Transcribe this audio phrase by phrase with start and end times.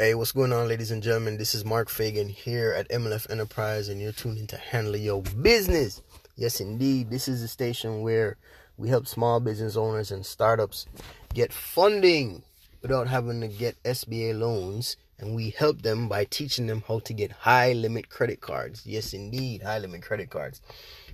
[0.00, 1.38] Hey, what's going on, ladies and gentlemen?
[1.38, 5.22] This is Mark Fagan here at MLF Enterprise, and you're tuned in to Handle Your
[5.22, 6.02] Business.
[6.36, 8.36] Yes, indeed, this is a station where
[8.76, 10.86] we help small business owners and startups
[11.34, 12.44] get funding
[12.80, 17.12] without having to get SBA loans, and we help them by teaching them how to
[17.12, 18.86] get high limit credit cards.
[18.86, 20.60] Yes, indeed, high limit credit cards.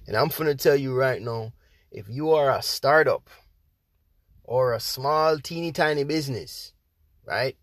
[0.07, 1.55] And I'm going to tell you right now
[1.91, 3.31] if you are a startup
[4.43, 6.75] or a small, teeny tiny business,
[7.25, 7.57] right?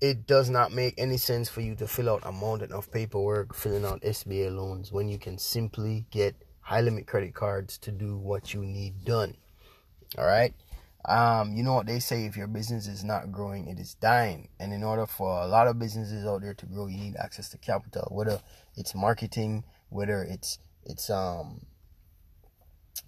[0.00, 3.54] It does not make any sense for you to fill out a mountain of paperwork
[3.54, 8.16] filling out SBA loans when you can simply get high limit credit cards to do
[8.16, 9.36] what you need done.
[10.16, 10.54] All right.
[11.04, 14.48] Um, you know what they say if your business is not growing, it is dying.
[14.58, 17.48] And in order for a lot of businesses out there to grow, you need access
[17.50, 18.40] to capital, whether
[18.76, 21.62] it's marketing, whether it's it's um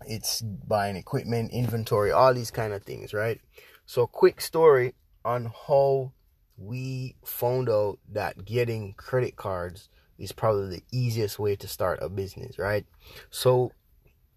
[0.07, 3.41] it's buying equipment, inventory, all these kind of things, right?
[3.87, 6.13] So quick story on how
[6.57, 12.09] we found out that getting credit cards is probably the easiest way to start a
[12.09, 12.87] business, right?
[13.31, 13.73] So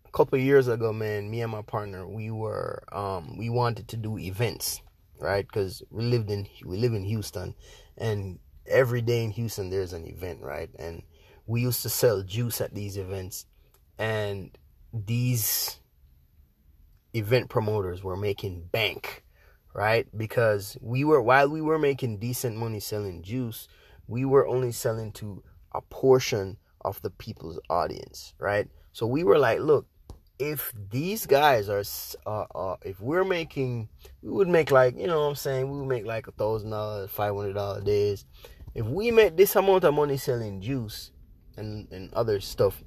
[0.06, 3.98] a couple years ago, man, me and my partner, we were um we wanted to
[3.98, 4.81] do events,
[5.20, 5.50] right?
[5.52, 7.54] Cuz we lived in we live in Houston
[7.98, 10.70] and every day in Houston there's an event, right?
[10.80, 11.04] And
[11.45, 13.45] we used to sell juice at these events
[14.00, 14.58] and
[14.92, 15.80] these
[17.14, 19.25] event promoters were making bank
[19.76, 20.08] right?
[20.18, 23.68] Because we were while we were making decent money selling juice,
[24.08, 28.70] we were only selling to a portion of the people's audience, right?
[28.94, 29.86] So we were like, look,
[30.40, 31.84] if these guys are,
[32.26, 33.90] uh, uh, if we're making,
[34.22, 36.70] we would make like, you know what I'm saying, we would make like a thousand
[36.70, 38.26] dollars, five hundred dollars days.
[38.73, 41.12] If we made this amount of money selling juice
[41.58, 42.82] and and other stuff,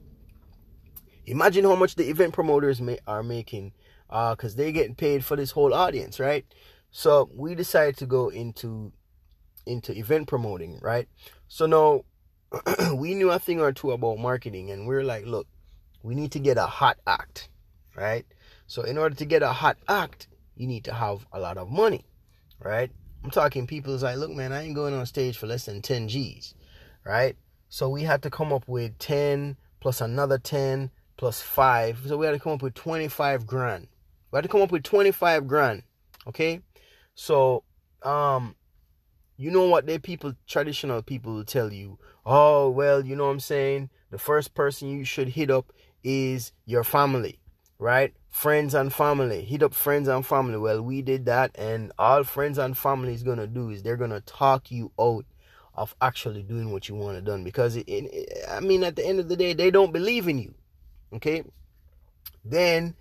[1.26, 3.72] imagine how much the event promoters may, are making,
[4.08, 6.46] uh, because they're getting paid for this whole audience, right?
[6.90, 8.92] So we decided to go into
[9.66, 11.08] into event promoting, right?
[11.46, 12.04] So now
[12.94, 15.46] we knew a thing or two about marketing, and we are like, look,
[16.02, 17.48] we need to get a hot act,
[17.94, 18.24] right?
[18.66, 21.70] So in order to get a hot act, you need to have a lot of
[21.70, 22.04] money,
[22.62, 22.90] right?
[23.22, 26.08] I'm talking people's like, look, man, I ain't going on stage for less than 10
[26.08, 26.54] G's,
[27.04, 27.36] right?
[27.68, 32.06] So we had to come up with 10 plus another 10 plus 5.
[32.06, 33.88] So we had to come up with 25 grand.
[34.30, 35.82] We had to come up with 25 grand,
[36.26, 36.60] okay?
[37.20, 37.64] So,
[38.04, 38.54] um,
[39.36, 43.32] you know what they people, traditional people will tell you, oh, well, you know what
[43.32, 43.90] I'm saying?
[44.12, 45.72] The first person you should hit up
[46.04, 47.40] is your family,
[47.80, 48.14] right?
[48.30, 49.42] Friends and family.
[49.42, 50.58] Hit up friends and family.
[50.58, 54.20] Well, we did that, and all friends and family is gonna do is they're gonna
[54.20, 55.26] talk you out
[55.74, 59.04] of actually doing what you want to done because it, it, I mean, at the
[59.04, 60.54] end of the day, they don't believe in you.
[61.12, 61.42] Okay.
[62.44, 62.94] Then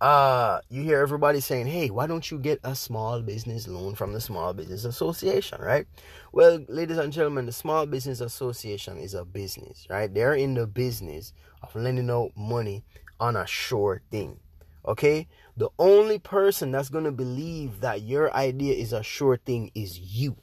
[0.00, 4.12] uh, you hear everybody saying, hey, why don't you get a small business loan from
[4.12, 5.86] the Small Business Association, right?
[6.32, 10.12] Well, ladies and gentlemen, the Small Business Association is a business, right?
[10.12, 12.84] They're in the business of lending out money
[13.18, 14.38] on a sure thing,
[14.86, 15.28] okay?
[15.56, 19.98] The only person that's going to believe that your idea is a sure thing is
[19.98, 20.36] you,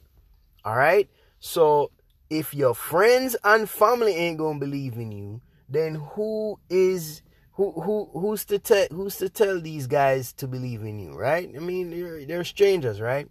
[0.64, 1.08] all right?
[1.40, 1.90] So
[2.30, 7.22] if your friends and family ain't going to believe in you, then who is
[7.58, 11.50] who who who's to tell who's to tell these guys to believe in you, right?
[11.56, 13.26] I mean, they're they're strangers, right?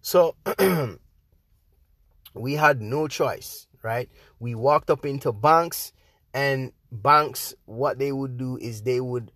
[0.00, 0.36] So
[2.34, 4.08] we had no choice, right?
[4.40, 5.92] We walked up into banks,
[6.32, 9.32] and banks, what they would do is they would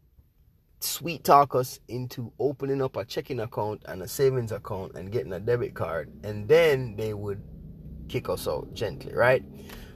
[0.81, 5.35] sweet talk us into opening up a checking account and a savings account and getting
[5.35, 7.43] a debit card, and then they would
[8.09, 9.45] kick us out gently, right?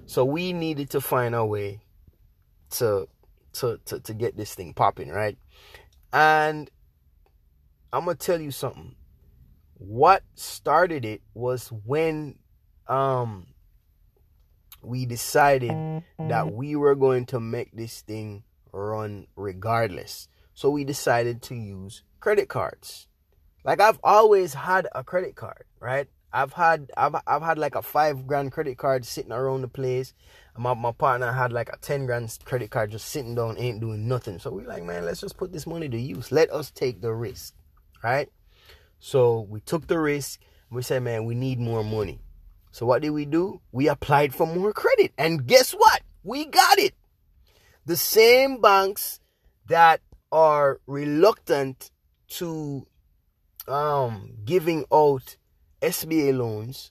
[0.04, 1.80] So we needed to find a way
[2.72, 3.08] to
[3.60, 5.38] to, to, to get this thing popping, right?
[6.12, 6.70] And
[7.92, 8.96] I'm gonna tell you something.
[9.74, 12.38] What started it was when
[12.88, 13.48] um
[14.82, 20.28] we decided that we were going to make this thing run regardless.
[20.54, 23.08] So we decided to use credit cards.
[23.64, 26.08] Like I've always had a credit card, right?
[26.36, 30.12] I've had I've I've had like a five grand credit card sitting around the place.
[30.58, 34.06] My my partner had like a ten grand credit card just sitting down, ain't doing
[34.06, 34.38] nothing.
[34.38, 36.30] So we like, man, let's just put this money to use.
[36.30, 37.54] Let us take the risk,
[38.04, 38.28] right?
[38.98, 40.38] So we took the risk.
[40.70, 42.20] We said, man, we need more money.
[42.70, 43.62] So what did we do?
[43.72, 46.02] We applied for more credit, and guess what?
[46.22, 46.92] We got it.
[47.86, 49.20] The same banks
[49.68, 51.90] that are reluctant
[52.28, 52.86] to
[53.66, 55.36] um giving out
[55.86, 56.90] SBA loans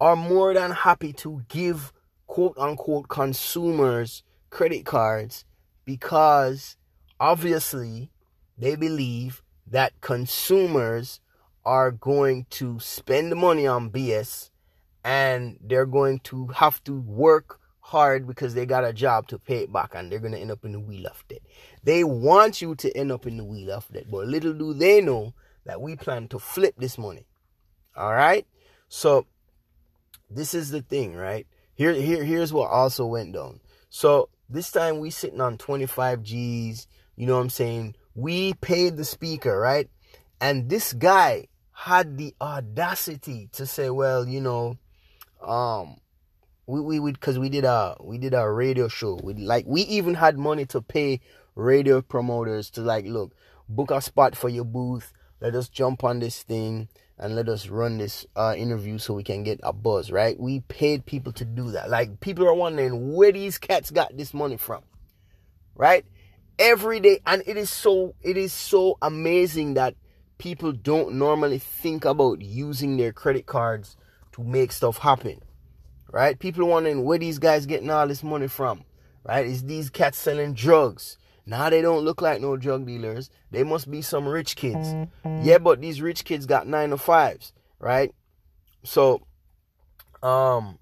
[0.00, 1.92] are more than happy to give
[2.28, 5.44] quote unquote consumers credit cards
[5.84, 6.76] because
[7.18, 8.10] obviously
[8.56, 11.20] they believe that consumers
[11.64, 14.50] are going to spend money on BS
[15.04, 19.64] and they're going to have to work hard because they got a job to pay
[19.64, 21.42] it back and they're going to end up in the wheel of debt.
[21.82, 25.00] They want you to end up in the wheel of debt, but little do they
[25.00, 25.34] know
[25.64, 27.26] that we plan to flip this money.
[27.96, 28.46] All right?
[28.88, 29.26] So
[30.30, 31.46] this is the thing, right?
[31.74, 33.60] Here here here's what also went down.
[33.88, 37.96] So this time we sitting on 25 G's, you know what I'm saying?
[38.14, 39.88] We paid the speaker, right?
[40.40, 44.78] And this guy had the audacity to say, well, you know,
[45.42, 45.96] um
[46.66, 49.18] we we we because we did a we did a radio show.
[49.22, 51.20] We like we even had money to pay
[51.54, 53.34] radio promoters to like look
[53.68, 55.12] book a spot for your booth.
[55.40, 59.22] Let us jump on this thing and let us run this uh, interview so we
[59.22, 60.10] can get a buzz.
[60.10, 60.38] Right?
[60.38, 61.90] We paid people to do that.
[61.90, 64.82] Like people are wondering where these cats got this money from.
[65.74, 66.04] Right?
[66.58, 69.94] Every day, and it is so it is so amazing that
[70.38, 73.96] people don't normally think about using their credit cards
[74.32, 75.40] to make stuff happen
[76.16, 76.38] right?
[76.38, 78.84] People wondering where these guys getting all this money from,
[79.24, 79.46] right?
[79.46, 81.18] Is these cats selling drugs?
[81.46, 83.30] Now they don't look like no drug dealers.
[83.52, 84.88] They must be some rich kids.
[84.88, 85.42] Mm-hmm.
[85.42, 88.12] Yeah, but these rich kids got nine to fives, right?
[88.82, 89.22] So,
[90.24, 90.78] um,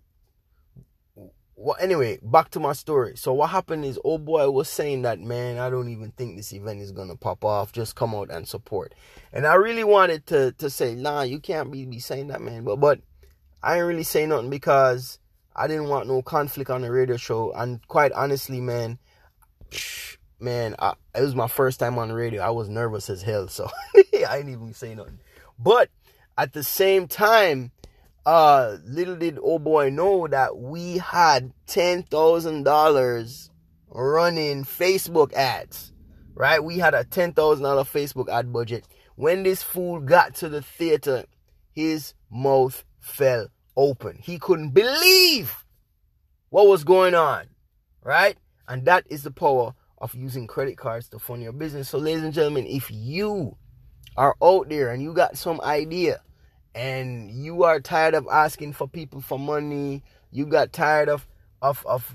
[1.57, 3.17] well, anyway, back to my story.
[3.17, 6.53] So what happened is, oh boy was saying that, man, I don't even think this
[6.53, 7.73] event is gonna pop off.
[7.73, 8.95] Just come out and support.
[9.33, 12.65] And I really wanted to to say, nah, you can't be, be saying that, man.
[12.65, 13.01] But but
[13.63, 15.19] I ain't really say nothing because
[15.55, 17.53] I didn't want no conflict on the radio show.
[17.53, 18.99] And quite honestly, man,
[20.45, 22.43] man, I, it was my first time on the radio.
[22.43, 25.19] I was nervous as hell, so I didn't even say nothing.
[25.59, 25.89] But
[26.37, 27.73] at the same time,
[28.27, 33.51] uh, little did oh boy know that we had ten thousand dollars
[33.89, 35.93] running Facebook ads.
[36.35, 36.63] Right?
[36.63, 38.87] We had a ten thousand dollar Facebook ad budget.
[39.17, 41.25] When this fool got to the theater,
[41.73, 44.19] his mouth fell open.
[44.21, 45.65] He couldn't believe
[46.51, 47.47] what was going on,
[48.03, 48.37] right?
[48.67, 51.89] And that is the power of using credit cards to fund your business.
[51.89, 53.57] So, ladies and gentlemen, if you
[54.19, 56.21] are out there and you got some idea
[56.75, 61.27] and you are tired of asking for people for money, you got tired of
[61.63, 62.15] of of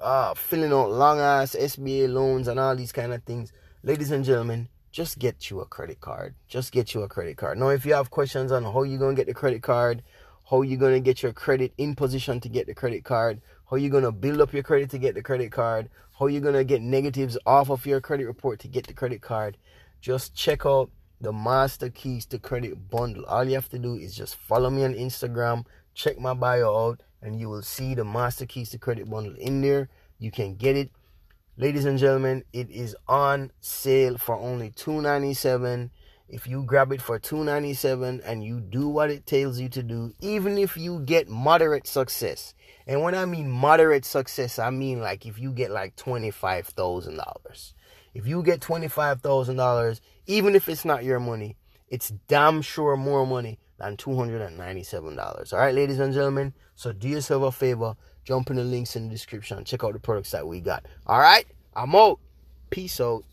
[0.00, 3.52] uh, filling out long ass SBA loans and all these kind of things,
[3.82, 6.36] ladies and gentlemen, just get you a credit card.
[6.46, 7.58] Just get you a credit card.
[7.58, 10.04] Now, if you have questions on how you're gonna get the credit card,
[10.48, 13.40] how you're gonna get your credit in position to get the credit card,
[13.70, 16.64] how you gonna build up your credit to get the credit card, how you gonna
[16.64, 19.56] get negatives off of your credit report to get the credit card.
[20.00, 20.90] Just check out
[21.20, 23.24] the Master Keys to Credit bundle.
[23.24, 25.64] All you have to do is just follow me on Instagram,
[25.94, 29.62] check my bio out, and you will see the Master Keys to Credit bundle in
[29.62, 29.88] there.
[30.18, 30.90] You can get it.
[31.56, 35.90] Ladies and gentlemen, it is on sale for only $2.97
[36.28, 40.12] if you grab it for 297 and you do what it tells you to do
[40.20, 42.54] even if you get moderate success.
[42.86, 47.72] And when i mean moderate success i mean like if you get like $25000
[48.14, 51.56] if you get $25000 even if it's not your money
[51.88, 57.42] it's damn sure more money than $297 all right ladies and gentlemen so do yourself
[57.42, 57.96] a favor.
[58.24, 59.64] Jump in the links in the description.
[59.64, 60.84] Check out the products that we got.
[61.06, 62.18] All right i'm out.
[62.70, 63.24] Peace out